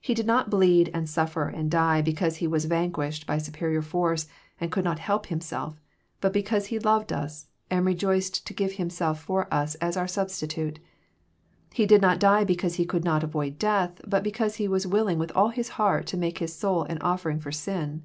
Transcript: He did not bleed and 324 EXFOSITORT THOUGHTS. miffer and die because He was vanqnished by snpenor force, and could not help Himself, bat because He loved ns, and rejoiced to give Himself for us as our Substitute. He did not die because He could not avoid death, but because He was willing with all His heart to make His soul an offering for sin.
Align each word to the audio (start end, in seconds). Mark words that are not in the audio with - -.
He 0.00 0.14
did 0.14 0.28
not 0.28 0.48
bleed 0.48 0.90
and 0.94 1.10
324 1.10 1.42
EXFOSITORT 1.42 1.50
THOUGHTS. 1.50 1.50
miffer 1.50 1.60
and 1.60 1.70
die 1.72 2.00
because 2.02 2.36
He 2.36 2.46
was 2.46 2.66
vanqnished 2.68 3.26
by 3.26 3.36
snpenor 3.38 3.82
force, 3.82 4.28
and 4.60 4.70
could 4.70 4.84
not 4.84 5.00
help 5.00 5.26
Himself, 5.26 5.80
bat 6.20 6.32
because 6.32 6.66
He 6.66 6.78
loved 6.78 7.12
ns, 7.12 7.48
and 7.68 7.84
rejoiced 7.84 8.46
to 8.46 8.54
give 8.54 8.74
Himself 8.74 9.20
for 9.20 9.52
us 9.52 9.74
as 9.80 9.96
our 9.96 10.06
Substitute. 10.06 10.78
He 11.74 11.84
did 11.84 12.00
not 12.00 12.20
die 12.20 12.44
because 12.44 12.76
He 12.76 12.84
could 12.86 13.02
not 13.02 13.24
avoid 13.24 13.58
death, 13.58 14.00
but 14.06 14.22
because 14.22 14.54
He 14.54 14.68
was 14.68 14.86
willing 14.86 15.18
with 15.18 15.32
all 15.32 15.48
His 15.48 15.70
heart 15.70 16.06
to 16.06 16.16
make 16.16 16.38
His 16.38 16.54
soul 16.54 16.84
an 16.84 16.98
offering 16.98 17.40
for 17.40 17.50
sin. 17.50 18.04